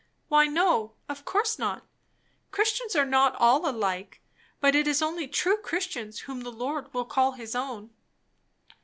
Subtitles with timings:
[0.29, 0.95] "Why no!
[1.07, 1.85] Of course not.
[2.49, 4.19] Christians are not all alike;
[4.59, 7.91] but it is only true Christians whom the Lord will call his own."